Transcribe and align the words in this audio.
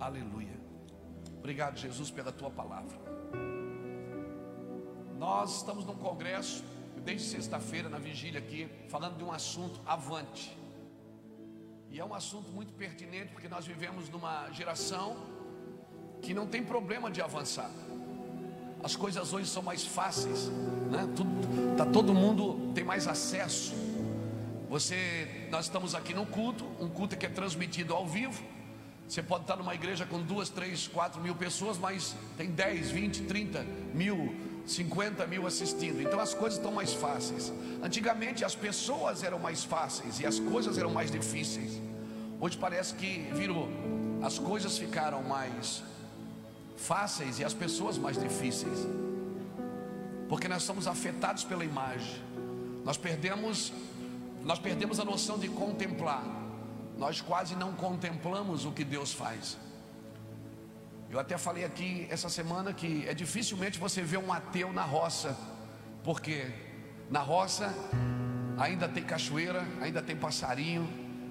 Aleluia. 0.00 0.58
Obrigado, 1.38 1.76
Jesus, 1.76 2.10
pela 2.10 2.32
tua 2.32 2.50
palavra. 2.50 2.98
Nós 5.18 5.58
estamos 5.58 5.84
num 5.84 5.94
congresso, 5.94 6.64
desde 7.04 7.28
sexta-feira, 7.28 7.86
na 7.86 7.98
vigília 7.98 8.40
aqui, 8.40 8.66
falando 8.88 9.18
de 9.18 9.24
um 9.24 9.30
assunto 9.30 9.78
avante. 9.84 10.56
E 11.90 12.00
é 12.00 12.04
um 12.04 12.14
assunto 12.14 12.50
muito 12.50 12.72
pertinente, 12.72 13.32
porque 13.32 13.46
nós 13.46 13.66
vivemos 13.66 14.08
numa 14.08 14.50
geração 14.52 15.18
que 16.22 16.32
não 16.32 16.46
tem 16.46 16.64
problema 16.64 17.10
de 17.10 17.20
avançar. 17.20 17.70
As 18.82 18.96
coisas 18.96 19.34
hoje 19.34 19.50
são 19.50 19.62
mais 19.62 19.84
fáceis, 19.84 20.48
né? 20.90 21.06
Tudo, 21.14 21.76
tá 21.76 21.84
todo 21.84 22.14
mundo 22.14 22.72
tem 22.72 22.84
mais 22.84 23.06
acesso. 23.06 23.74
Você, 24.70 25.48
nós 25.50 25.66
estamos 25.66 25.94
aqui 25.94 26.14
num 26.14 26.24
culto, 26.24 26.64
um 26.80 26.88
culto 26.88 27.18
que 27.18 27.26
é 27.26 27.28
transmitido 27.28 27.92
ao 27.92 28.06
vivo. 28.06 28.42
Você 29.10 29.24
pode 29.24 29.42
estar 29.42 29.56
numa 29.56 29.74
igreja 29.74 30.06
com 30.06 30.22
duas, 30.22 30.48
três, 30.48 30.86
quatro 30.86 31.20
mil 31.20 31.34
pessoas, 31.34 31.76
mas 31.76 32.14
tem 32.36 32.48
10, 32.48 32.92
20, 32.92 33.22
30 33.24 33.66
mil, 33.92 34.36
50 34.64 35.26
mil 35.26 35.48
assistindo. 35.48 36.00
Então 36.00 36.20
as 36.20 36.32
coisas 36.32 36.60
estão 36.60 36.70
mais 36.70 36.92
fáceis. 36.92 37.52
Antigamente 37.82 38.44
as 38.44 38.54
pessoas 38.54 39.24
eram 39.24 39.40
mais 39.40 39.64
fáceis 39.64 40.20
e 40.20 40.26
as 40.26 40.38
coisas 40.38 40.78
eram 40.78 40.92
mais 40.92 41.10
difíceis. 41.10 41.82
Hoje 42.40 42.56
parece 42.56 42.94
que 42.94 43.28
virou. 43.32 43.68
As 44.22 44.38
coisas 44.38 44.78
ficaram 44.78 45.24
mais 45.24 45.82
fáceis 46.76 47.40
e 47.40 47.44
as 47.44 47.52
pessoas 47.52 47.98
mais 47.98 48.16
difíceis. 48.16 48.86
Porque 50.28 50.46
nós 50.46 50.62
somos 50.62 50.86
afetados 50.86 51.42
pela 51.42 51.64
imagem. 51.64 52.22
Nós 52.84 52.96
perdemos 52.96 53.72
nós 54.44 54.60
perdemos 54.60 55.00
a 55.00 55.04
noção 55.04 55.36
de 55.36 55.48
contemplar. 55.48 56.22
Nós 57.00 57.18
quase 57.22 57.56
não 57.56 57.72
contemplamos 57.72 58.66
o 58.66 58.72
que 58.72 58.84
Deus 58.84 59.10
faz. 59.10 59.56
Eu 61.08 61.18
até 61.18 61.38
falei 61.38 61.64
aqui 61.64 62.06
essa 62.10 62.28
semana 62.28 62.74
que 62.74 63.08
é 63.08 63.14
dificilmente 63.14 63.78
você 63.78 64.02
ver 64.02 64.18
um 64.18 64.30
ateu 64.30 64.70
na 64.70 64.82
roça, 64.82 65.34
porque 66.04 66.52
na 67.08 67.20
roça 67.20 67.74
ainda 68.58 68.86
tem 68.86 69.02
cachoeira, 69.02 69.66
ainda 69.80 70.02
tem 70.02 70.14
passarinho, 70.14 70.86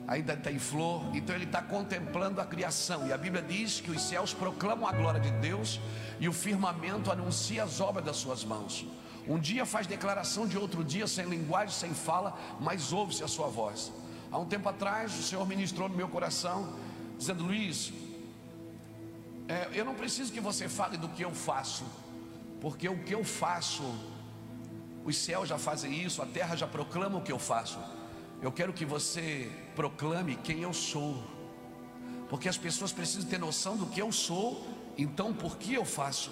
ainda 0.07 0.35
tem 0.35 0.57
flor, 0.57 1.15
então 1.15 1.35
ele 1.35 1.45
está 1.45 1.61
contemplando 1.61 2.41
a 2.41 2.45
criação. 2.45 3.05
E 3.05 3.13
a 3.13 3.17
Bíblia 3.17 3.43
diz 3.43 3.79
que 3.79 3.91
os 3.91 4.01
céus 4.01 4.33
proclamam 4.33 4.89
a 4.89 4.91
glória 4.91 5.19
de 5.19 5.29
Deus 5.33 5.79
e 6.19 6.27
o 6.27 6.33
firmamento 6.33 7.11
anuncia 7.11 7.63
as 7.63 7.79
obras 7.79 8.03
das 8.03 8.17
suas 8.17 8.43
mãos. 8.43 8.87
Um 9.27 9.37
dia 9.37 9.67
faz 9.67 9.85
declaração 9.85 10.47
de 10.47 10.57
outro 10.57 10.83
dia, 10.83 11.05
sem 11.05 11.25
linguagem, 11.25 11.75
sem 11.75 11.93
fala, 11.93 12.35
mas 12.59 12.91
ouve-se 12.91 13.23
a 13.23 13.27
sua 13.27 13.49
voz. 13.49 13.93
Há 14.31 14.37
um 14.37 14.45
tempo 14.45 14.69
atrás, 14.69 15.17
o 15.17 15.23
Senhor 15.23 15.47
ministrou 15.47 15.89
no 15.89 15.95
meu 15.95 16.07
coração, 16.07 16.75
dizendo: 17.17 17.43
Luiz, 17.43 17.91
é, 19.47 19.69
eu 19.73 19.83
não 19.83 19.95
preciso 19.95 20.31
que 20.31 20.39
você 20.39 20.69
fale 20.69 20.97
do 20.97 21.09
que 21.09 21.23
eu 21.23 21.33
faço, 21.33 21.83
porque 22.61 22.87
o 22.87 23.03
que 23.03 23.15
eu 23.15 23.23
faço, 23.23 23.83
os 25.03 25.17
céus 25.17 25.49
já 25.49 25.57
fazem 25.57 26.03
isso, 26.03 26.21
a 26.21 26.27
terra 26.27 26.55
já 26.55 26.67
proclama 26.67 27.17
o 27.17 27.21
que 27.21 27.31
eu 27.31 27.39
faço. 27.39 27.79
Eu 28.41 28.51
quero 28.51 28.71
que 28.71 28.85
você 28.85 29.51
proclame 29.75 30.35
quem 30.35 30.61
eu 30.61 30.73
sou, 30.73 31.23
porque 32.29 32.47
as 32.47 32.57
pessoas 32.57 32.91
precisam 32.91 33.27
ter 33.27 33.39
noção 33.39 33.75
do 33.75 33.87
que 33.87 33.99
eu 33.99 34.11
sou, 34.11 34.65
então 34.95 35.33
por 35.33 35.57
que 35.57 35.73
eu 35.73 35.83
faço? 35.83 36.31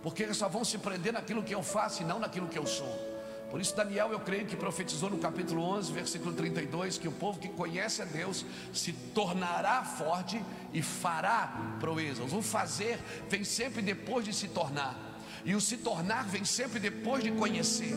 Porque 0.00 0.22
eles 0.22 0.36
só 0.36 0.48
vão 0.48 0.64
se 0.64 0.78
prender 0.78 1.12
naquilo 1.12 1.42
que 1.42 1.54
eu 1.54 1.62
faço 1.64 2.02
e 2.02 2.04
não 2.04 2.20
naquilo 2.20 2.46
que 2.46 2.56
eu 2.56 2.66
sou. 2.66 3.05
Por 3.50 3.60
isso, 3.60 3.76
Daniel, 3.76 4.10
eu 4.10 4.20
creio 4.20 4.44
que 4.44 4.56
profetizou 4.56 5.08
no 5.08 5.18
capítulo 5.18 5.62
11, 5.62 5.92
versículo 5.92 6.32
32, 6.34 6.98
que 6.98 7.06
o 7.06 7.12
povo 7.12 7.38
que 7.38 7.48
conhece 7.48 8.02
a 8.02 8.04
Deus 8.04 8.44
se 8.72 8.92
tornará 8.92 9.84
forte 9.84 10.42
e 10.72 10.82
fará 10.82 11.76
proezas. 11.78 12.32
O 12.32 12.42
fazer 12.42 12.98
vem 13.28 13.44
sempre 13.44 13.80
depois 13.80 14.24
de 14.24 14.32
se 14.32 14.48
tornar, 14.48 15.20
e 15.44 15.54
o 15.54 15.60
se 15.60 15.76
tornar 15.76 16.24
vem 16.24 16.44
sempre 16.44 16.80
depois 16.80 17.22
de 17.22 17.30
conhecer. 17.30 17.94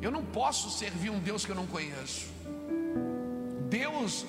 Eu 0.00 0.10
não 0.10 0.24
posso 0.24 0.70
servir 0.70 1.10
um 1.10 1.18
Deus 1.18 1.44
que 1.44 1.50
eu 1.50 1.56
não 1.56 1.66
conheço. 1.66 2.26
Deus, 3.68 4.24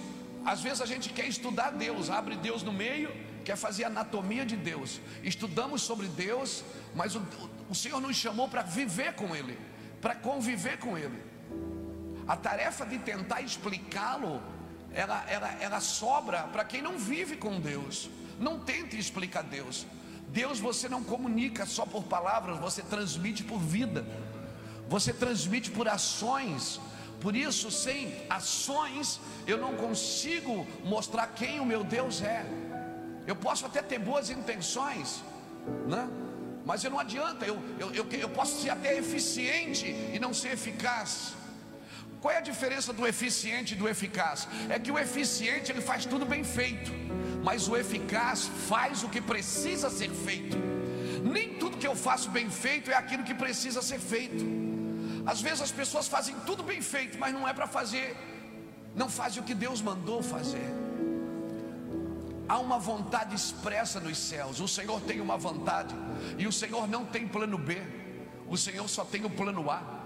às 0.46 0.62
vezes 0.62 0.82
a 0.82 0.86
gente 0.86 1.10
quer 1.10 1.28
estudar 1.28 1.72
Deus, 1.72 2.10
abre 2.10 2.36
Deus 2.36 2.64
no 2.64 2.72
meio, 2.72 3.12
quer 3.44 3.56
fazer 3.56 3.84
anatomia 3.84 4.46
de 4.46 4.56
Deus. 4.56 5.00
Estudamos 5.24 5.82
sobre 5.82 6.08
Deus, 6.08 6.64
mas 6.96 7.16
o, 7.16 7.22
o 7.70 7.76
Senhor 7.76 8.00
nos 8.00 8.16
chamou 8.16 8.48
para 8.48 8.62
viver 8.62 9.14
com 9.14 9.36
Ele, 9.36 9.58
para 10.04 10.14
conviver 10.14 10.78
com 10.78 10.96
Ele. 10.96 11.20
A 12.28 12.38
tarefa 12.38 12.86
de 12.86 13.00
tentar 13.00 13.42
explicá-lo, 13.42 14.40
ela, 14.94 15.24
ela, 15.28 15.50
ela 15.60 15.80
sobra 15.80 16.44
para 16.44 16.64
quem 16.64 16.82
não 16.82 17.00
vive 17.00 17.36
com 17.38 17.60
Deus. 17.60 18.10
Não 18.40 18.60
tente 18.60 19.00
explicar 19.00 19.44
Deus. 19.44 19.88
Deus 20.28 20.60
você 20.60 20.88
não 20.88 21.04
comunica 21.04 21.66
só 21.66 21.86
por 21.86 22.04
palavras, 22.04 22.60
você 22.60 22.84
transmite 22.84 23.44
por 23.44 23.60
vida 23.60 24.06
você 24.94 25.14
transmite 25.14 25.72
por 25.72 25.88
ações. 25.88 26.80
Por 27.20 27.36
isso, 27.36 27.72
sem 27.72 28.14
ações, 28.30 29.20
eu 29.48 29.58
não 29.58 29.76
consigo 29.76 30.68
mostrar 30.84 31.28
quem 31.28 31.60
o 31.60 31.66
meu 31.66 31.84
Deus 31.84 32.22
é. 32.22 32.46
Eu 33.26 33.36
posso 33.36 33.66
até 33.66 33.82
ter 33.82 33.98
boas 33.98 34.30
intenções, 34.30 35.24
né? 35.88 36.08
Mas 36.66 36.84
eu 36.84 36.92
não 36.92 37.00
adianta, 37.00 37.46
eu, 37.46 37.62
eu, 37.80 37.94
eu, 37.94 38.06
eu 38.12 38.30
posso 38.30 38.62
ser 38.62 38.70
até 38.70 38.98
eficiente 38.98 39.88
e 40.14 40.20
não 40.20 40.34
ser 40.34 40.54
eficaz. 40.54 41.34
Qual 42.22 42.34
é 42.34 42.38
a 42.38 42.42
diferença 42.42 42.94
do 42.94 43.06
eficiente 43.06 43.74
e 43.74 43.78
do 43.78 43.88
eficaz? 43.88 44.48
É 44.70 44.80
que 44.80 44.92
o 44.92 44.98
eficiente 44.98 45.72
ele 45.72 45.82
faz 45.82 46.06
tudo 46.06 46.26
bem 46.26 46.44
feito, 46.44 46.92
mas 47.44 47.68
o 47.68 47.76
eficaz 47.76 48.50
faz 48.70 49.04
o 49.04 49.10
que 49.10 49.20
precisa 49.20 49.90
ser 49.90 50.10
feito. 50.10 50.58
Nem 51.22 51.56
tudo 51.56 51.78
que 51.78 51.88
eu 51.88 51.96
faço 51.96 52.30
bem 52.30 52.50
feito 52.50 52.90
é 52.90 52.96
aquilo 52.96 53.24
que 53.24 53.34
precisa 53.34 53.82
ser 53.82 54.00
feito. 54.00 54.46
Às 55.26 55.42
vezes 55.42 55.62
as 55.62 55.72
pessoas 55.72 56.08
fazem 56.08 56.36
tudo 56.46 56.64
bem 56.64 56.82
feito, 56.82 57.18
mas 57.18 57.34
não 57.34 57.46
é 57.48 57.54
para 57.54 57.68
fazer, 57.68 58.16
não 58.96 59.10
fazem 59.10 59.42
o 59.42 59.46
que 59.46 59.54
Deus 59.54 59.82
mandou 59.82 60.24
fazer. 60.24 60.83
Há 62.48 62.60
uma 62.60 62.78
vontade 62.78 63.36
expressa 63.36 64.00
nos 64.00 64.18
céus. 64.18 64.60
O 64.60 64.68
Senhor 64.68 65.02
tem 65.02 65.22
uma 65.22 65.38
vontade, 65.38 65.96
e 66.38 66.46
o 66.48 66.52
Senhor 66.52 66.88
não 66.88 67.06
tem 67.06 67.28
plano 67.28 67.58
B, 67.58 67.82
o 68.48 68.58
Senhor 68.58 68.88
só 68.90 69.06
tem 69.06 69.26
o 69.26 69.30
plano 69.30 69.70
A. 69.70 70.04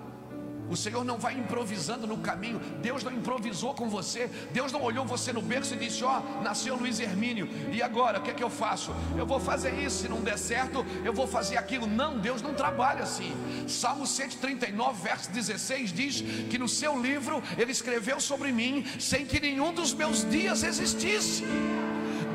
O 0.70 0.76
Senhor 0.76 1.04
não 1.04 1.18
vai 1.18 1.34
improvisando 1.34 2.06
no 2.06 2.18
caminho. 2.18 2.60
Deus 2.82 3.04
não 3.04 3.12
improvisou 3.12 3.74
com 3.74 3.90
você. 3.90 4.28
Deus 4.52 4.72
não 4.72 4.82
olhou 4.82 5.06
você 5.06 5.32
no 5.32 5.42
berço 5.42 5.74
e 5.74 5.78
disse: 5.78 6.04
Ó, 6.04 6.20
oh, 6.20 6.44
nasceu 6.44 6.76
Luiz 6.76 7.00
Hermínio. 7.00 7.48
E 7.72 7.82
agora, 7.82 8.20
o 8.20 8.22
que 8.22 8.32
é 8.32 8.34
que 8.34 8.44
eu 8.44 8.50
faço? 8.50 8.94
Eu 9.18 9.26
vou 9.26 9.40
fazer 9.40 9.74
isso. 9.74 10.00
Se 10.02 10.10
não 10.10 10.22
der 10.22 10.38
certo, 10.38 10.86
eu 11.04 11.14
vou 11.14 11.28
fazer 11.28 11.58
aquilo. 11.58 11.88
Não, 11.88 12.20
Deus 12.20 12.42
não 12.42 12.54
trabalha 12.54 13.04
assim. 13.04 13.34
Salmo 13.68 14.06
139, 14.06 15.02
verso 15.02 15.32
16 15.32 15.94
diz 15.94 16.22
que 16.50 16.58
no 16.58 16.68
seu 16.68 17.02
livro 17.02 17.42
ele 17.58 17.72
escreveu 17.72 18.20
sobre 18.20 18.52
mim 18.52 18.86
sem 19.00 19.26
que 19.26 19.40
nenhum 19.40 19.74
dos 19.74 19.94
meus 19.94 20.30
dias 20.30 20.64
existisse. 20.64 21.46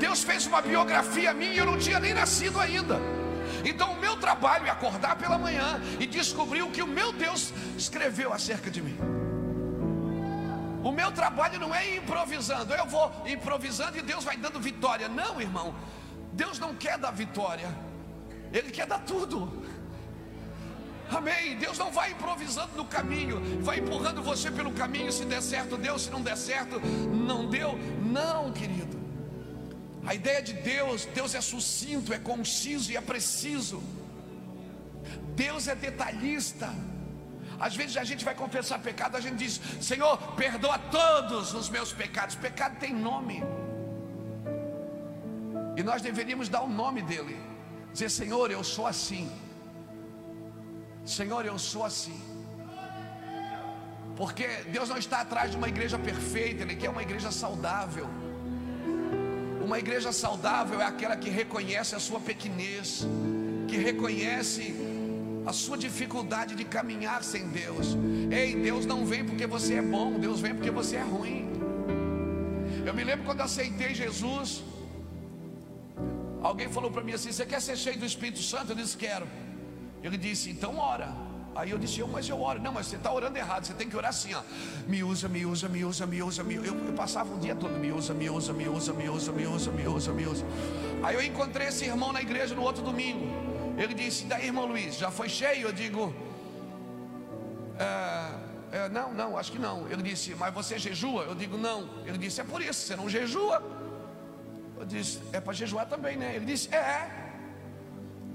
Deus 0.03 0.25
fez 0.25 0.47
uma 0.47 0.61
biografia 0.61 1.33
minha 1.33 1.53
e 1.53 1.59
eu 1.59 1.65
não 1.65 1.79
tinha 1.79 2.01
nem 2.01 2.13
nascido 2.13 2.59
ainda. 2.59 2.99
Então 3.65 3.93
o 3.93 4.01
meu 4.01 4.17
trabalho 4.17 4.67
é 4.67 4.71
acordar 4.71 5.15
pela 5.17 5.39
manhã 5.39 5.81
e 6.01 6.07
descobrir 6.07 6.63
o 6.63 6.73
que 6.73 6.83
o 6.83 6.89
meu 6.89 7.13
Deus 7.13 7.55
escreveu 7.79 8.33
acerca 8.33 8.69
de 8.69 8.83
mim. 8.83 8.99
O 10.83 10.91
meu 10.91 11.13
trabalho 11.13 11.61
não 11.61 11.73
é 11.73 11.95
improvisando, 11.95 12.75
eu 12.75 12.85
vou 12.87 13.13
improvisando 13.27 13.97
e 13.97 14.03
Deus 14.03 14.25
vai 14.25 14.37
dando 14.37 14.59
vitória. 14.59 15.09
Não, 15.09 15.41
irmão, 15.41 15.73
Deus 16.33 16.59
não 16.59 16.75
quer 16.75 16.99
dar 16.99 17.13
vitória, 17.13 17.69
Ele 18.53 18.73
quer 18.73 18.89
dar 18.89 18.99
tudo. 19.13 19.63
Amém. 21.17 21.57
Deus 21.59 21.79
não 21.79 21.93
vai 21.93 22.11
improvisando 22.11 22.75
no 22.75 22.87
caminho, 22.87 23.41
vai 23.63 23.79
empurrando 23.79 24.21
você 24.21 24.51
pelo 24.51 24.73
caminho. 24.73 25.13
Se 25.13 25.25
der 25.25 25.43
certo, 25.43 25.77
deu. 25.77 25.97
Se 25.97 26.11
não 26.11 26.23
der 26.23 26.37
certo, 26.37 26.81
não 26.81 27.49
deu. 27.49 27.79
Não, 28.03 28.51
querido. 28.51 29.12
A 30.05 30.15
ideia 30.15 30.43
de 30.43 30.53
Deus, 30.53 31.05
Deus 31.05 31.35
é 31.35 31.41
sucinto, 31.41 32.13
é 32.13 32.19
conciso 32.19 32.91
e 32.91 32.97
é 32.97 33.01
preciso. 33.01 33.83
Deus 35.37 35.69
é 35.69 35.75
detalhista. 35.75 36.69
Às 37.59 37.77
vezes 37.77 37.97
a 37.97 38.03
gente 38.03 38.25
vai 38.25 38.35
confessar 38.35 38.79
pecado, 38.81 39.17
a 39.17 39.21
gente 39.21 39.37
diz: 39.37 39.61
Senhor, 39.81 40.17
perdoa 40.35 40.79
todos 40.79 41.55
os 41.55 41.69
meus 41.69 41.93
pecados. 41.93 42.35
Pecado 42.35 42.79
tem 42.79 42.93
nome. 42.93 43.43
E 45.77 45.83
nós 45.83 46.03
deveríamos 46.03 46.49
dar 46.49 46.63
o 46.63 46.69
nome 46.69 47.03
dele. 47.03 47.39
Dizer: 47.93 48.11
Senhor, 48.11 48.51
eu 48.51 48.65
sou 48.65 48.87
assim. 48.87 49.31
Senhor, 51.05 51.45
eu 51.47 51.59
sou 51.59 51.85
assim. 51.85 52.21
Porque 54.17 54.47
Deus 54.77 54.89
não 54.89 54.99
está 54.99 55.21
atrás 55.21 55.53
de 55.53 55.57
uma 55.57 55.69
igreja 55.69 55.99
perfeita, 55.99 56.63
Ele 56.63 56.77
quer 56.77 56.91
uma 56.91 57.03
igreja 57.03 57.31
saudável. 57.31 58.09
Uma 59.65 59.79
igreja 59.79 60.13
saudável 60.13 60.81
é 60.81 60.85
aquela 60.85 61.17
que 61.17 61.31
reconhece 61.31 61.95
a 61.95 62.01
sua 62.01 62.21
pequenez, 62.21 63.07
que 63.69 63.77
reconhece 63.77 64.75
a 65.47 65.53
sua 65.53 65.77
dificuldade 65.77 66.55
de 66.55 66.65
caminhar 66.65 67.23
sem 67.23 67.49
Deus. 67.49 67.97
Ei, 68.31 68.55
Deus 68.55 68.85
não 68.87 69.05
vem 69.05 69.25
porque 69.25 69.47
você 69.47 69.75
é 69.75 69.83
bom, 69.83 70.19
Deus 70.19 70.41
vem 70.41 70.55
porque 70.55 70.71
você 70.71 70.97
é 70.97 71.03
ruim. 71.03 71.51
Eu 72.85 72.95
me 72.95 73.05
lembro 73.05 73.25
quando 73.25 73.41
aceitei 73.41 73.95
Jesus, 73.95 74.63
Alguém 76.43 76.69
falou 76.69 76.91
para 76.91 77.05
mim 77.05 77.13
assim: 77.13 77.31
Você 77.31 77.47
quer 77.47 77.63
ser 77.63 77.77
cheio 77.77 77.99
do 77.99 78.05
Espírito 78.05 78.43
Santo? 78.43 78.73
Eu 78.73 78.77
disse: 78.77 78.97
Quero. 78.97 79.27
Ele 80.03 80.19
disse: 80.19 80.51
Então 80.51 80.77
ora. 80.77 81.32
Aí 81.55 81.71
eu 81.71 81.79
disse: 81.79 82.01
eu, 82.01 82.09
Mas 82.09 82.29
eu 82.29 82.41
oro. 82.41 82.61
Não, 82.61 82.73
mas 82.73 82.87
você 82.87 82.97
está 82.97 83.13
orando 83.13 83.37
errado. 83.37 83.65
Você 83.65 83.75
tem 83.75 83.89
que 83.89 83.97
orar 83.97 84.11
assim: 84.11 84.35
ó. 84.35 84.43
Me 84.87 85.03
usa, 85.05 85.29
me 85.29 85.45
usa, 85.45 85.69
me 85.69 85.85
usa, 85.85 86.07
me 86.07 86.23
usa. 86.23 86.43
Me... 86.43 86.55
Eu, 86.55 86.65
eu 86.65 86.93
passava 86.95 87.35
o 87.35 87.39
dia 87.39 87.55
todo: 87.55 87.79
Me 87.79 87.93
usa, 87.93 88.15
me 88.15 88.31
usa, 88.31 88.53
me 88.53 88.69
usa, 88.69 88.93
me 88.93 89.09
usa, 89.09 89.33
me 89.33 89.47
usa, 89.47 89.71
me 89.71 89.87
usa, 89.87 90.13
me 90.13 90.27
usa. 90.27 90.45
Aí 91.03 91.15
eu 91.15 91.23
encontrei 91.23 91.69
esse 91.69 91.85
irmão 91.85 92.13
na 92.13 92.23
igreja 92.23 92.55
no 92.55 92.63
outro 92.63 92.83
domingo. 92.83 93.27
Ele 93.77 93.95
disse: 93.95 94.25
Daí, 94.25 94.47
irmão 94.47 94.67
Luiz, 94.67 94.97
já 94.97 95.11
foi 95.11 95.29
cheio? 95.29 95.69
Eu 95.69 95.73
digo: 95.73 96.15
é, 97.79 98.85
é, 98.85 98.89
Não, 98.89 99.13
não, 99.13 99.37
acho 99.37 99.53
que 99.53 99.59
não. 99.59 99.87
Ele 99.91 100.03
disse: 100.03 100.35
Mas 100.35 100.55
você 100.55 100.79
jejua? 100.79 101.25
Eu 101.25 101.35
digo: 101.35 101.59
Não. 101.59 101.89
Ele 102.07 102.17
disse: 102.17 102.41
É 102.41 102.45
por 102.45 102.63
isso, 102.63 102.87
você 102.87 102.97
não 102.97 103.11
jejua. 103.11 103.63
Eu 104.79 104.87
disse: 104.87 105.21
É 105.33 105.41
para 105.41 105.53
jejuar 105.53 105.87
também, 105.87 106.17
né? 106.17 106.35
Ele 106.35 106.47
disse: 106.47 106.75
É. 106.75 107.22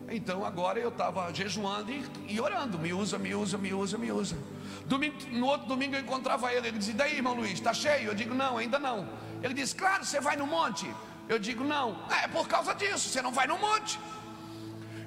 Então 0.09 0.45
agora 0.45 0.79
eu 0.79 0.89
estava 0.89 1.33
jejuando 1.33 1.91
e, 1.91 2.05
e, 2.29 2.39
orando, 2.39 2.79
me 2.79 2.93
usa, 2.93 3.17
me 3.17 3.35
usa, 3.35 3.57
me 3.57 3.73
usa, 3.73 3.97
me 3.97 4.11
usa. 4.11 4.37
Domingo, 4.85 5.15
no 5.31 5.47
outro 5.47 5.67
domingo 5.67 5.95
eu 5.95 6.01
encontrava 6.01 6.51
ele, 6.53 6.69
ele 6.69 6.77
dizia: 6.77 6.93
Daí, 6.93 7.17
irmão 7.17 7.33
Luiz, 7.33 7.53
está 7.53 7.73
cheio? 7.73 8.09
Eu 8.09 8.15
digo: 8.15 8.33
Não, 8.33 8.57
ainda 8.57 8.79
não. 8.79 9.09
Ele 9.43 9.53
disse: 9.53 9.75
Claro, 9.75 10.05
você 10.05 10.21
vai 10.21 10.37
no 10.37 10.47
monte. 10.47 10.89
Eu 11.27 11.37
digo: 11.37 11.63
Não, 11.63 11.99
é 12.23 12.27
por 12.27 12.47
causa 12.47 12.73
disso, 12.73 13.09
você 13.09 13.21
não 13.21 13.33
vai 13.33 13.47
no 13.47 13.57
monte. 13.57 13.99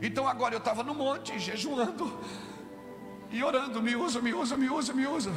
Então 0.02 0.28
agora 0.28 0.54
eu 0.54 0.58
estava 0.58 0.82
no 0.82 0.94
monte, 0.94 1.38
jejuando 1.38 2.18
e 3.30 3.42
orando: 3.42 3.80
Me 3.80 3.96
usa, 3.96 4.20
me 4.20 4.34
usa, 4.34 4.56
me 4.56 4.68
usa, 4.68 4.92
me 4.92 5.06
usa. 5.06 5.32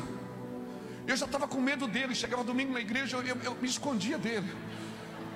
Eu 1.08 1.16
já 1.16 1.26
estava 1.26 1.48
com 1.48 1.62
medo 1.62 1.88
dele. 1.88 2.14
Chegava 2.14 2.44
domingo 2.44 2.74
na 2.74 2.82
igreja, 2.82 3.16
eu, 3.16 3.24
eu, 3.24 3.38
eu 3.44 3.56
me 3.56 3.68
escondia 3.68 4.18
dele. 4.18 4.54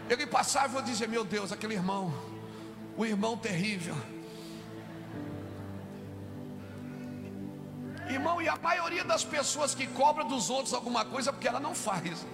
Ele 0.10 0.28
passava 0.28 0.76
e 0.76 0.80
eu 0.80 0.82
dizia: 0.82 1.08
Meu 1.08 1.24
Deus, 1.24 1.54
aquele 1.54 1.76
irmão, 1.76 2.14
o 2.98 3.06
irmão 3.06 3.38
terrível. 3.38 3.96
E 8.42 8.48
a 8.48 8.56
maioria 8.56 9.04
das 9.04 9.24
pessoas 9.24 9.76
que 9.76 9.88
cobra 9.88 10.24
dos 10.24 10.50
outros 10.50 10.74
alguma 10.74 11.04
coisa 11.04 11.30
é 11.30 11.34
porque 11.34 11.48
ela 11.48 11.60
não 11.60 11.76
faz. 11.76 12.26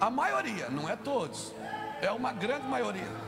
A 0.00 0.10
maioria, 0.10 0.68
não 0.68 0.88
é 0.88 0.96
todos, 0.96 1.54
é 2.00 2.10
uma 2.10 2.32
grande 2.32 2.66
maioria. 2.66 3.26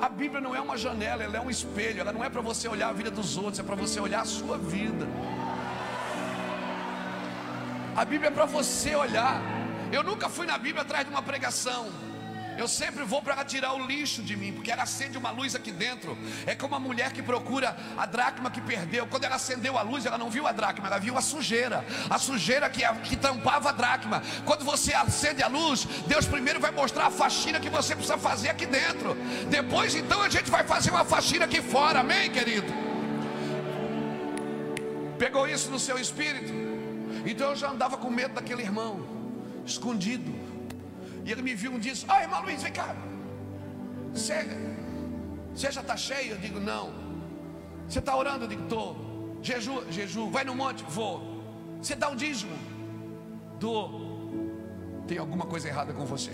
A 0.00 0.08
Bíblia 0.08 0.40
não 0.40 0.54
é 0.54 0.60
uma 0.60 0.76
janela, 0.76 1.22
ela 1.22 1.36
é 1.36 1.40
um 1.40 1.50
espelho. 1.50 2.00
Ela 2.00 2.12
não 2.12 2.24
é 2.24 2.28
para 2.28 2.40
você 2.40 2.68
olhar 2.68 2.88
a 2.88 2.92
vida 2.92 3.10
dos 3.10 3.36
outros, 3.36 3.58
é 3.58 3.62
para 3.62 3.74
você 3.74 4.00
olhar 4.00 4.20
a 4.20 4.24
sua 4.24 4.58
vida. 4.58 5.06
A 7.96 8.04
Bíblia 8.04 8.28
é 8.28 8.30
para 8.30 8.46
você 8.46 8.94
olhar. 8.94 9.40
Eu 9.92 10.02
nunca 10.02 10.28
fui 10.28 10.46
na 10.46 10.56
Bíblia 10.56 10.82
atrás 10.82 11.04
de 11.04 11.10
uma 11.10 11.22
pregação. 11.22 11.88
Eu 12.60 12.68
sempre 12.68 13.04
vou 13.04 13.22
para 13.22 13.42
tirar 13.42 13.72
o 13.72 13.86
lixo 13.86 14.22
de 14.22 14.36
mim, 14.36 14.52
porque 14.52 14.70
ela 14.70 14.82
acende 14.82 15.16
uma 15.16 15.30
luz 15.30 15.54
aqui 15.54 15.72
dentro. 15.72 16.16
É 16.44 16.54
como 16.54 16.74
a 16.74 16.78
mulher 16.78 17.10
que 17.10 17.22
procura 17.22 17.74
a 17.96 18.04
dracma 18.04 18.50
que 18.50 18.60
perdeu. 18.60 19.06
Quando 19.06 19.24
ela 19.24 19.36
acendeu 19.36 19.78
a 19.78 19.82
luz, 19.82 20.04
ela 20.04 20.18
não 20.18 20.28
viu 20.28 20.46
a 20.46 20.52
dracma, 20.52 20.86
ela 20.86 20.98
viu 20.98 21.16
a 21.16 21.22
sujeira. 21.22 21.82
A 22.10 22.18
sujeira 22.18 22.68
que, 22.68 22.82
que 23.02 23.16
tampava 23.16 23.70
a 23.70 23.72
dracma. 23.72 24.22
Quando 24.44 24.62
você 24.62 24.92
acende 24.92 25.42
a 25.42 25.48
luz, 25.48 25.86
Deus 26.06 26.26
primeiro 26.26 26.60
vai 26.60 26.70
mostrar 26.70 27.06
a 27.06 27.10
faxina 27.10 27.58
que 27.58 27.70
você 27.70 27.94
precisa 27.94 28.18
fazer 28.18 28.50
aqui 28.50 28.66
dentro. 28.66 29.16
Depois, 29.48 29.94
então, 29.94 30.20
a 30.20 30.28
gente 30.28 30.50
vai 30.50 30.62
fazer 30.62 30.90
uma 30.90 31.06
faxina 31.06 31.46
aqui 31.46 31.62
fora. 31.62 32.00
Amém, 32.00 32.28
querido? 32.30 32.70
Pegou 35.18 35.48
isso 35.48 35.70
no 35.70 35.78
seu 35.78 35.98
espírito? 35.98 36.52
Então 37.24 37.48
eu 37.50 37.56
já 37.56 37.70
andava 37.70 37.96
com 37.96 38.10
medo 38.10 38.34
daquele 38.34 38.60
irmão, 38.60 39.02
escondido. 39.64 40.59
E 41.24 41.32
ele 41.32 41.42
me 41.42 41.54
viu 41.54 41.72
um 41.72 41.78
dia 41.78 41.92
e 41.92 41.94
disse: 41.94 42.06
Ah, 42.08 42.22
irmão 42.22 42.42
Luiz, 42.42 42.62
vem 42.62 42.72
cá. 42.72 42.94
Você, 44.12 44.34
você 45.54 45.70
já 45.70 45.80
está 45.80 45.96
cheio? 45.96 46.32
Eu 46.32 46.38
digo: 46.38 46.60
Não. 46.60 46.92
Você 47.88 47.98
está 47.98 48.16
orando? 48.16 48.44
Eu 48.44 48.48
digo: 48.48 48.62
Estou. 48.62 49.38
Jeju, 49.42 49.84
jeju. 49.90 50.30
Vai 50.30 50.44
no 50.44 50.54
monte? 50.54 50.84
Vou. 50.84 51.42
Você 51.80 51.94
dá 51.94 52.08
um 52.08 52.16
dízimo? 52.16 52.56
Dou. 53.58 54.10
Tem 55.06 55.18
alguma 55.18 55.46
coisa 55.46 55.68
errada 55.68 55.92
com 55.92 56.04
você. 56.04 56.30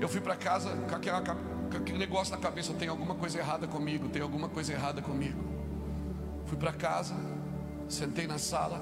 Eu 0.00 0.08
fui 0.08 0.20
para 0.20 0.34
casa 0.34 0.70
com, 0.88 0.94
aquela, 0.94 1.20
com 1.20 1.76
aquele 1.76 1.98
negócio 1.98 2.34
na 2.34 2.40
cabeça: 2.40 2.72
tem 2.74 2.88
alguma 2.88 3.14
coisa 3.14 3.38
errada 3.38 3.66
comigo, 3.66 4.08
tem 4.08 4.22
alguma 4.22 4.48
coisa 4.48 4.72
errada 4.72 5.02
comigo. 5.02 5.42
Fui 6.46 6.56
para 6.56 6.72
casa, 6.72 7.14
sentei 7.88 8.26
na 8.26 8.38
sala, 8.38 8.80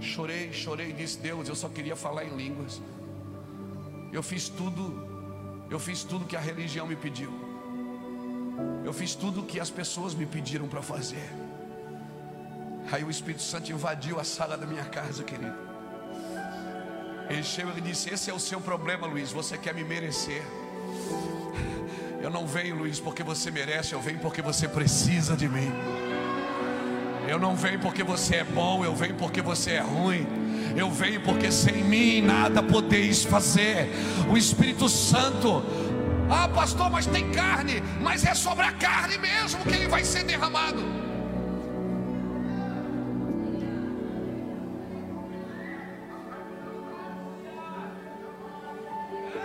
Chorei, 0.00 0.52
chorei 0.52 0.92
disse: 0.92 1.18
Deus, 1.18 1.48
eu 1.48 1.54
só 1.54 1.68
queria 1.68 1.94
falar 1.94 2.24
em 2.24 2.34
línguas. 2.36 2.80
Eu 4.12 4.22
fiz 4.22 4.48
tudo, 4.48 5.06
eu 5.70 5.78
fiz 5.78 6.02
tudo 6.02 6.24
que 6.24 6.36
a 6.36 6.40
religião 6.40 6.86
me 6.86 6.96
pediu. 6.96 7.32
Eu 8.84 8.92
fiz 8.92 9.14
tudo 9.14 9.42
que 9.42 9.60
as 9.60 9.70
pessoas 9.70 10.14
me 10.14 10.26
pediram 10.26 10.66
para 10.68 10.82
fazer. 10.82 11.30
Aí 12.90 13.04
o 13.04 13.10
Espírito 13.10 13.42
Santo 13.42 13.70
invadiu 13.70 14.18
a 14.18 14.24
sala 14.24 14.56
da 14.56 14.66
minha 14.66 14.84
casa, 14.84 15.22
querido. 15.22 15.54
Ele 17.28 17.44
chegou 17.44 17.76
e 17.76 17.80
disse: 17.80 18.10
Esse 18.12 18.30
é 18.30 18.34
o 18.34 18.40
seu 18.40 18.60
problema, 18.60 19.06
Luiz. 19.06 19.30
Você 19.30 19.56
quer 19.56 19.74
me 19.74 19.84
merecer. 19.84 20.42
Eu 22.20 22.30
não 22.30 22.46
venho, 22.46 22.76
Luiz, 22.76 22.98
porque 22.98 23.22
você 23.22 23.50
merece. 23.50 23.92
Eu 23.92 24.00
venho 24.00 24.18
porque 24.18 24.42
você 24.42 24.66
precisa 24.66 25.36
de 25.36 25.48
mim. 25.48 25.70
Eu 27.30 27.38
não 27.38 27.54
venho 27.54 27.78
porque 27.78 28.02
você 28.02 28.38
é 28.38 28.44
bom, 28.44 28.84
eu 28.84 28.92
venho 28.92 29.14
porque 29.14 29.40
você 29.40 29.74
é 29.74 29.80
ruim. 29.80 30.26
Eu 30.76 30.90
venho 30.90 31.20
porque 31.20 31.52
sem 31.52 31.84
mim 31.84 32.20
nada 32.20 32.60
podeis 32.60 33.22
fazer. 33.22 33.88
O 34.28 34.36
Espírito 34.36 34.88
Santo. 34.88 35.64
Ah, 36.28 36.48
pastor, 36.48 36.90
mas 36.90 37.06
tem 37.06 37.30
carne, 37.30 37.84
mas 38.00 38.24
é 38.24 38.34
sobre 38.34 38.66
a 38.66 38.72
carne 38.72 39.16
mesmo 39.16 39.64
que 39.64 39.72
ele 39.72 39.86
vai 39.86 40.04
ser 40.04 40.24
derramado. 40.24 40.82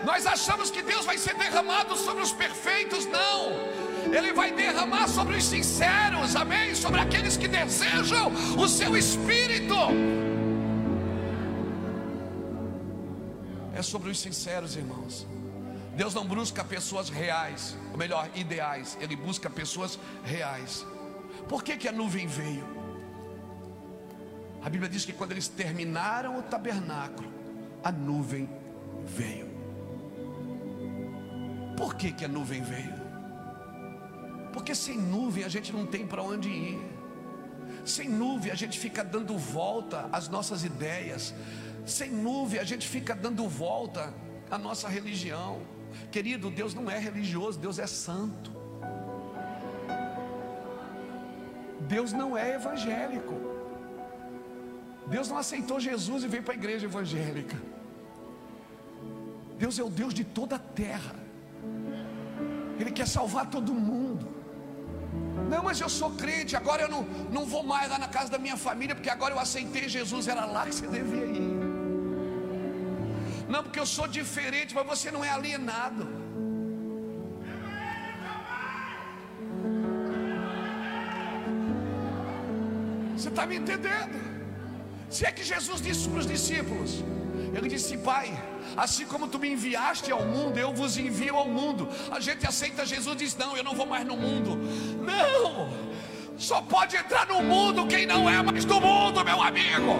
Nós 0.04 0.26
achamos 0.26 0.72
que 0.72 0.82
Deus 0.82 1.06
vai 1.06 1.20
ser 1.20 1.36
derramado 1.36 1.96
sobre 1.96 2.24
os 2.24 2.32
perfeitos, 2.32 3.06
não. 3.06 3.95
Ele 4.12 4.34
vai 4.34 4.52
derramar 4.52 5.08
sobre 5.08 5.38
os 5.38 5.44
sinceros, 5.46 6.36
amém? 6.36 6.76
Sobre 6.76 7.00
aqueles 7.00 7.38
que 7.38 7.48
desejam 7.48 8.32
o 8.58 8.68
seu 8.68 8.96
espírito. 8.96 9.76
É 13.74 13.82
sobre 13.82 14.10
os 14.10 14.20
sinceros, 14.20 14.76
irmãos. 14.76 15.28
Deus 15.96 16.14
não 16.14 16.26
busca 16.26 16.64
pessoas 16.64 17.10
reais, 17.10 17.78
ou 17.92 17.98
melhor, 17.98 18.30
ideais, 18.36 18.98
Ele 19.00 19.16
busca 19.16 19.50
pessoas 19.50 19.98
reais. 20.24 20.86
Por 21.48 21.64
que, 21.64 21.78
que 21.78 21.88
a 21.88 21.92
nuvem 21.92 22.28
veio? 22.28 22.68
A 24.64 24.70
Bíblia 24.70 24.90
diz 24.90 25.06
que 25.06 25.14
quando 25.14 25.32
eles 25.32 25.48
terminaram 25.48 26.40
o 26.40 26.42
tabernáculo, 26.42 27.32
a 27.84 27.92
nuvem 27.92 28.50
veio. 29.06 29.48
Por 31.78 31.96
que, 31.96 32.12
que 32.12 32.26
a 32.26 32.28
nuvem 32.28 32.64
veio? 32.64 33.05
Porque 34.56 34.74
sem 34.74 34.98
nuvem 34.98 35.44
a 35.44 35.50
gente 35.50 35.74
não 35.74 35.86
tem 35.86 36.08
para 36.08 36.24
onde 36.24 36.50
ir. 36.50 36.80
Sem 37.86 38.08
nuvem 38.08 38.54
a 38.54 38.56
gente 38.56 38.80
fica 38.80 39.04
dando 39.04 39.38
volta 39.38 40.08
às 40.14 40.30
nossas 40.30 40.64
ideias. 40.64 41.34
Sem 41.86 42.10
nuvem 42.10 42.58
a 42.58 42.64
gente 42.64 42.88
fica 42.88 43.14
dando 43.14 43.50
volta 43.50 44.14
à 44.50 44.58
nossa 44.58 44.88
religião. 44.88 45.62
Querido, 46.10 46.50
Deus 46.50 46.74
não 46.74 46.90
é 46.90 46.98
religioso, 46.98 47.60
Deus 47.60 47.80
é 47.80 47.86
santo. 47.86 48.50
Deus 51.82 52.14
não 52.14 52.38
é 52.38 52.56
evangélico. 52.56 53.36
Deus 55.08 55.28
não 55.28 55.38
aceitou 55.38 55.82
Jesus 55.82 56.24
e 56.24 56.30
veio 56.30 56.44
para 56.44 56.54
a 56.54 56.58
igreja 56.58 56.86
evangélica. 56.86 57.58
Deus 59.60 59.78
é 59.78 59.84
o 59.84 59.90
Deus 59.90 60.14
de 60.14 60.24
toda 60.24 60.56
a 60.56 60.60
terra. 60.60 61.14
Ele 62.80 62.92
quer 62.92 63.06
salvar 63.06 63.50
todo 63.50 63.74
mundo. 63.74 64.35
Não, 65.50 65.64
mas 65.64 65.80
eu 65.80 65.90
sou 65.90 66.12
crente, 66.12 66.56
agora 66.56 66.84
eu 66.84 66.90
não, 66.90 67.04
não 67.32 67.46
vou 67.46 67.64
mais 67.64 67.90
lá 67.90 68.00
na 68.00 68.08
casa 68.08 68.30
da 68.30 68.38
minha 68.38 68.58
família, 68.58 68.96
porque 68.96 69.10
agora 69.10 69.34
eu 69.34 69.40
aceitei 69.40 69.88
Jesus, 69.88 70.28
era 70.28 70.46
lá 70.46 70.66
que 70.66 70.76
você 70.76 70.88
devia 70.88 71.26
ir. 71.26 71.56
Não, 73.48 73.62
porque 73.64 73.80
eu 73.80 73.86
sou 73.86 74.08
diferente, 74.08 74.74
mas 74.74 74.86
você 74.88 75.12
não 75.12 75.24
é 75.24 75.30
alienado. 75.30 76.08
Você 83.16 83.30
está 83.30 83.46
me 83.46 83.58
entendendo? 83.58 84.18
Se 85.10 85.26
é 85.26 85.32
que 85.32 85.44
Jesus 85.44 85.82
disse 85.82 86.10
para 86.10 86.20
os 86.20 86.28
discípulos, 86.28 87.04
ele 87.58 87.70
disse: 87.70 87.98
Pai, 87.98 88.32
assim 88.76 89.06
como 89.06 89.28
tu 89.28 89.40
me 89.40 89.50
enviaste 89.50 90.12
ao 90.12 90.26
mundo, 90.26 90.58
eu 90.58 90.74
vos 90.74 90.98
envio 90.98 91.36
ao 91.36 91.48
mundo. 91.48 91.88
A 92.12 92.20
gente 92.20 92.46
aceita 92.46 92.86
Jesus 92.86 93.16
e 93.16 93.18
diz: 93.18 93.36
Não, 93.38 93.56
eu 93.56 93.64
não 93.64 93.74
vou 93.74 93.86
mais 93.86 94.06
no 94.06 94.18
mundo. 94.18 94.58
Não, 95.02 95.70
só 96.38 96.62
pode 96.62 96.96
entrar 96.96 97.28
no 97.28 97.42
mundo 97.42 97.88
quem 97.88 98.06
não 98.06 98.30
é 98.30 98.42
mais 98.42 98.66
do 98.66 98.80
mundo, 98.82 99.24
meu 99.24 99.42
amigo. 99.42 99.94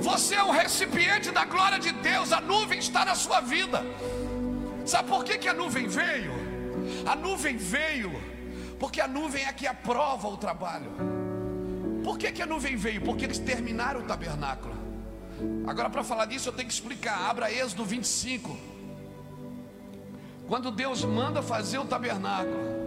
Você 0.00 0.34
é 0.34 0.42
um 0.42 0.50
recipiente 0.50 1.30
da 1.30 1.44
glória 1.44 1.78
de 1.78 1.92
Deus, 1.92 2.32
a 2.32 2.40
nuvem 2.40 2.78
está 2.78 3.04
na 3.04 3.14
sua 3.14 3.40
vida. 3.40 3.84
Sabe 4.86 5.08
por 5.08 5.22
que, 5.22 5.36
que 5.36 5.48
a 5.48 5.52
nuvem 5.52 5.86
veio? 5.86 6.32
A 7.06 7.14
nuvem 7.14 7.56
veio 7.56 8.10
porque 8.80 8.98
a 9.02 9.06
nuvem 9.06 9.44
é 9.44 9.52
que 9.52 9.66
aprova 9.66 10.26
o 10.26 10.38
trabalho. 10.38 10.90
Por 12.02 12.16
que, 12.16 12.32
que 12.32 12.40
a 12.40 12.46
nuvem 12.46 12.76
veio? 12.76 13.02
Porque 13.02 13.26
eles 13.26 13.38
terminaram 13.38 14.00
o 14.00 14.04
tabernáculo. 14.04 14.79
Agora, 15.66 15.88
para 15.90 16.02
falar 16.02 16.26
disso, 16.26 16.48
eu 16.48 16.52
tenho 16.52 16.68
que 16.68 16.74
explicar. 16.74 17.28
Abra 17.28 17.52
Êxodo 17.52 17.84
25. 17.84 18.56
Quando 20.48 20.70
Deus 20.70 21.04
manda 21.04 21.42
fazer 21.42 21.78
o 21.78 21.84
tabernáculo, 21.84 22.80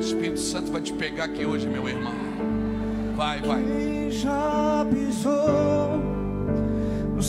O 0.00 0.02
Espírito 0.02 0.40
Santo 0.40 0.72
vai 0.72 0.80
te 0.80 0.94
pegar 0.94 1.24
aqui 1.24 1.44
hoje, 1.44 1.68
meu 1.68 1.86
irmão. 1.86 2.14
Vai, 3.14 3.42
vai. 3.42 3.62
Quem 3.62 4.10
já 4.10 4.86
pisou 4.90 5.98
no 7.14 7.22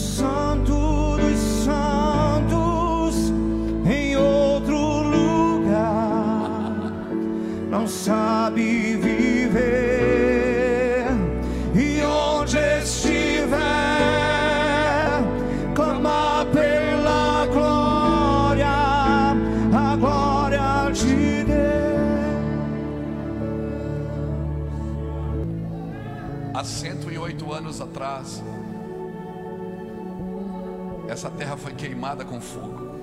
essa 31.22 31.30
terra 31.30 31.56
foi 31.56 31.72
queimada 31.76 32.26
com 32.26 32.42
fogo. 32.42 32.96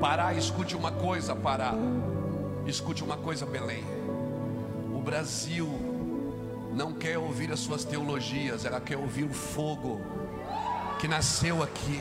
Pará, 0.00 0.32
escute 0.32 0.74
uma 0.74 0.90
coisa, 0.90 1.36
Pará. 1.36 1.74
Escute 2.66 3.04
uma 3.04 3.18
coisa, 3.18 3.44
Belém. 3.44 3.84
O 4.94 5.02
Brasil 5.02 5.68
não 6.72 6.94
quer 6.94 7.18
ouvir 7.18 7.52
as 7.52 7.60
suas 7.60 7.84
teologias, 7.84 8.64
ela 8.64 8.80
quer 8.80 8.96
ouvir 8.96 9.24
o 9.24 9.34
fogo 9.34 10.00
que 10.98 11.06
nasceu 11.06 11.62
aqui. 11.62 12.00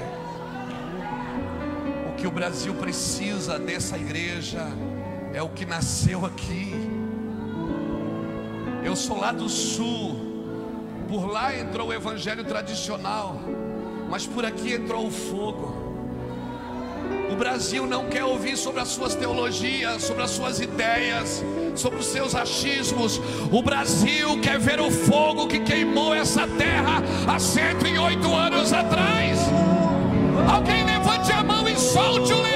O 2.09 2.15
que 2.15 2.25
o 2.25 2.31
Brasil 2.31 2.73
precisa 2.75 3.59
dessa 3.59 3.97
igreja 3.97 4.65
é 5.33 5.43
o 5.43 5.49
que 5.49 5.65
nasceu 5.65 6.25
aqui. 6.25 6.71
Eu 8.81 8.95
sou 8.95 9.19
lá 9.19 9.33
do 9.33 9.49
sul. 9.49 10.31
Por 11.09 11.25
lá 11.25 11.53
entrou 11.53 11.89
o 11.89 11.93
evangelho 11.93 12.45
tradicional, 12.45 13.37
mas 14.13 14.27
por 14.27 14.45
aqui 14.45 14.73
entrou 14.73 15.07
o 15.07 15.09
fogo. 15.09 15.75
O 17.31 17.35
Brasil 17.35 17.87
não 17.87 18.05
quer 18.05 18.23
ouvir 18.23 18.55
sobre 18.55 18.79
as 18.79 18.89
suas 18.89 19.15
teologias, 19.15 20.03
sobre 20.03 20.21
as 20.21 20.29
suas 20.29 20.59
ideias, 20.59 21.43
sobre 21.75 21.97
os 21.97 22.05
seus 22.05 22.35
achismos. 22.35 23.19
O 23.51 23.63
Brasil 23.63 24.39
quer 24.39 24.59
ver 24.59 24.79
o 24.79 24.91
fogo 24.91 25.47
que 25.47 25.61
queimou 25.61 26.13
essa 26.13 26.47
terra 26.47 27.01
há 27.27 27.39
108 27.39 28.35
anos 28.35 28.71
atrás. 28.71 29.39
Alguém 30.47 30.85
levante 30.85 31.31
a 31.31 31.43
mão 31.43 31.67
e 31.67 31.75
solte 31.75 32.33
o 32.33 32.52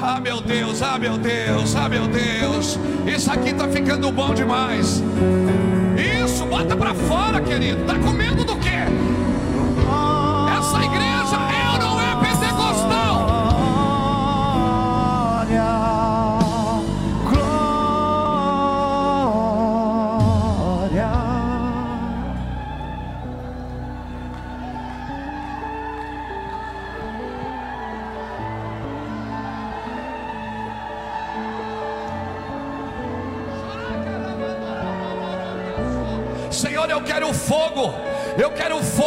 Ah, 0.00 0.20
meu 0.20 0.40
Deus, 0.40 0.80
ah, 0.80 0.98
meu 0.98 1.18
Deus, 1.18 1.74
ah, 1.74 1.88
meu 1.88 2.06
Deus. 2.06 2.78
Isso 3.06 3.30
aqui 3.32 3.52
tá 3.52 3.68
ficando 3.68 4.10
bom 4.12 4.32
demais. 4.32 5.02
Isso, 6.24 6.46
bota 6.46 6.76
pra 6.76 6.94
fora, 6.94 7.40
querido. 7.40 7.84
Tá 7.84 7.98
com 7.98 8.10
medo 8.12 8.44
do 8.44 8.56
quê? 8.56 8.69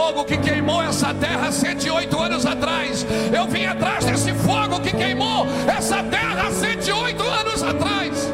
Fogo 0.04 0.26
que 0.26 0.38
queimou 0.38 0.84
essa 0.84 1.14
terra 1.14 1.50
108 1.50 2.20
anos 2.20 2.46
atrás. 2.46 3.06
Eu 3.34 3.48
vim 3.48 3.66
atrás 3.66 4.04
desse 4.04 4.34
fogo 4.34 4.82
que 4.82 4.92
queimou 4.92 5.48
essa 5.66 6.04
terra 6.04 6.52
108 6.52 7.24
anos 7.24 7.64
atrás. 7.64 8.30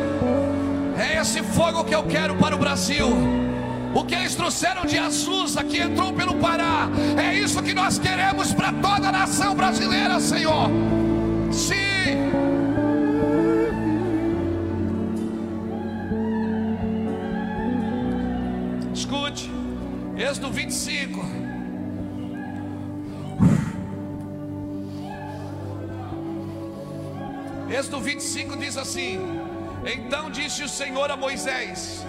É 0.98 1.22
esse 1.22 1.44
fogo 1.44 1.84
que 1.84 1.94
eu 1.94 2.04
quero 2.04 2.34
para 2.38 2.56
o 2.56 2.58
Brasil. 2.58 3.08
O 3.94 4.04
que 4.04 4.16
eles 4.16 4.34
trouxeram 4.34 4.84
de 4.84 4.98
Azusa 4.98 5.64
que 5.64 5.78
entrou 5.78 6.12
pelo 6.12 6.34
Pará. 6.38 6.90
É 7.24 7.36
isso 7.36 7.62
que 7.62 7.74
nós 7.76 8.00
queremos 8.00 8.52
para 8.52 8.74
toda 8.74 9.10
a 9.10 9.12
nação 9.12 9.54
brasileira, 9.54 10.20
Senhor. 10.20 10.72
Sim. 11.52 11.76
Escute, 18.92 19.52
Êxodo 20.18 20.50
25. 20.50 21.49
Êxodo 27.72 28.00
25 28.00 28.58
diz 28.58 28.76
assim: 28.78 29.20
Então 29.86 30.32
disse 30.32 30.64
o 30.64 30.68
Senhor 30.68 31.12
a 31.12 31.16
Moisés: 31.16 32.04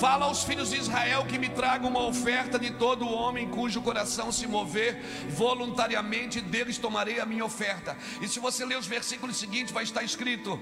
Fala 0.00 0.26
aos 0.26 0.42
filhos 0.42 0.70
de 0.70 0.76
Israel 0.76 1.24
que 1.24 1.38
me 1.38 1.48
tragam 1.48 1.88
uma 1.88 2.04
oferta 2.04 2.58
de 2.58 2.72
todo 2.72 3.08
homem 3.08 3.48
cujo 3.48 3.80
coração 3.80 4.32
se 4.32 4.46
mover 4.46 5.00
voluntariamente, 5.30 6.40
deles 6.40 6.78
tomarei 6.78 7.20
a 7.20 7.26
minha 7.26 7.44
oferta. 7.44 7.96
E 8.20 8.26
se 8.26 8.40
você 8.40 8.64
ler 8.64 8.76
os 8.76 8.88
versículos 8.88 9.36
seguintes, 9.36 9.72
vai 9.72 9.84
estar 9.84 10.02
escrito: 10.02 10.60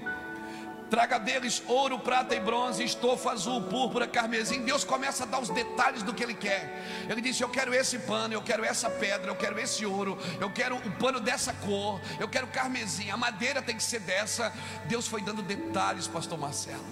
Traga 0.89 1.19
deles 1.19 1.61
ouro, 1.67 1.99
prata 1.99 2.33
e 2.33 2.39
bronze, 2.39 2.83
estofa 2.83 3.31
azul, 3.31 3.61
púrpura, 3.63 4.07
carmesim. 4.07 4.63
Deus 4.63 4.83
começa 4.83 5.23
a 5.23 5.27
dar 5.27 5.39
os 5.39 5.49
detalhes 5.49 6.01
do 6.01 6.13
que 6.13 6.23
Ele 6.23 6.33
quer. 6.33 7.05
Ele 7.09 7.19
disse: 7.19 7.43
Eu 7.43 7.49
quero 7.49 7.73
esse 7.73 7.99
pano, 7.99 8.33
eu 8.33 8.41
quero 8.41 8.63
essa 8.63 8.89
pedra, 8.89 9.29
eu 9.29 9.35
quero 9.35 9.59
esse 9.59 9.85
ouro, 9.85 10.17
eu 10.39 10.49
quero 10.49 10.77
o 10.77 10.91
pano 10.91 11.19
dessa 11.19 11.53
cor, 11.53 11.99
eu 12.19 12.27
quero 12.29 12.47
carmesim, 12.47 13.09
a 13.09 13.17
madeira 13.17 13.61
tem 13.61 13.75
que 13.75 13.83
ser 13.83 13.99
dessa. 13.99 14.53
Deus 14.85 15.07
foi 15.07 15.21
dando 15.21 15.41
detalhes, 15.41 16.07
Pastor 16.07 16.37
Marcelo, 16.37 16.85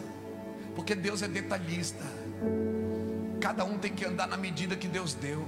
porque 0.76 0.94
Deus 0.94 1.22
é 1.22 1.28
detalhista. 1.28 2.04
Cada 3.40 3.64
um 3.64 3.78
tem 3.78 3.94
que 3.94 4.04
andar 4.04 4.28
na 4.28 4.38
medida 4.38 4.76
que 4.76 4.88
Deus 4.88 5.14
deu. 5.14 5.48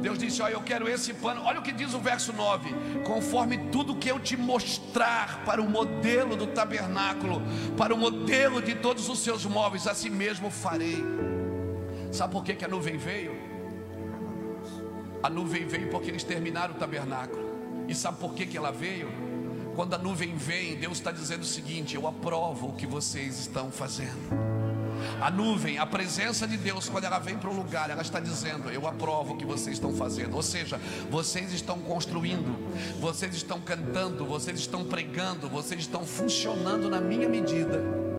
Deus 0.00 0.18
disse: 0.18 0.42
Olha, 0.42 0.54
eu 0.54 0.62
quero 0.62 0.88
esse 0.88 1.12
pano. 1.12 1.42
Olha 1.44 1.60
o 1.60 1.62
que 1.62 1.72
diz 1.72 1.94
o 1.94 2.00
verso 2.00 2.32
9: 2.32 2.70
Conforme 3.04 3.58
tudo 3.70 3.96
que 3.96 4.10
eu 4.10 4.18
te 4.18 4.36
mostrar 4.36 5.44
para 5.44 5.60
o 5.60 5.68
modelo 5.68 6.36
do 6.36 6.46
tabernáculo, 6.46 7.42
para 7.76 7.94
o 7.94 7.98
modelo 7.98 8.62
de 8.62 8.74
todos 8.74 9.08
os 9.08 9.18
seus 9.20 9.44
móveis, 9.44 9.86
assim 9.86 10.10
mesmo 10.10 10.50
farei. 10.50 11.04
Sabe 12.10 12.32
por 12.32 12.42
que, 12.42 12.54
que 12.54 12.64
a 12.64 12.68
nuvem 12.68 12.96
veio? 12.96 13.36
A 15.22 15.28
nuvem 15.28 15.66
veio 15.66 15.90
porque 15.90 16.10
eles 16.10 16.24
terminaram 16.24 16.74
o 16.74 16.78
tabernáculo. 16.78 17.50
E 17.86 17.94
sabe 17.94 18.18
por 18.18 18.34
que, 18.34 18.46
que 18.46 18.56
ela 18.56 18.72
veio? 18.72 19.08
Quando 19.76 19.94
a 19.94 19.98
nuvem 19.98 20.34
vem, 20.34 20.76
Deus 20.76 20.98
está 20.98 21.12
dizendo 21.12 21.42
o 21.42 21.46
seguinte: 21.46 21.94
Eu 21.94 22.06
aprovo 22.06 22.68
o 22.68 22.72
que 22.72 22.86
vocês 22.86 23.38
estão 23.38 23.70
fazendo. 23.70 24.59
A 25.20 25.30
nuvem, 25.30 25.78
a 25.78 25.84
presença 25.84 26.48
de 26.48 26.56
Deus, 26.56 26.88
quando 26.88 27.04
ela 27.04 27.18
vem 27.18 27.36
para 27.36 27.50
um 27.50 27.56
lugar, 27.56 27.90
ela 27.90 28.02
está 28.02 28.18
dizendo: 28.18 28.70
Eu 28.70 28.86
aprovo 28.86 29.34
o 29.34 29.36
que 29.36 29.44
vocês 29.44 29.76
estão 29.76 29.92
fazendo. 29.92 30.34
Ou 30.34 30.42
seja, 30.42 30.80
vocês 31.10 31.52
estão 31.52 31.78
construindo, 31.78 32.56
vocês 32.98 33.34
estão 33.34 33.60
cantando, 33.60 34.24
vocês 34.24 34.58
estão 34.58 34.84
pregando, 34.84 35.48
vocês 35.48 35.80
estão 35.80 36.06
funcionando 36.06 36.88
na 36.88 37.00
minha 37.00 37.28
medida. 37.28 37.99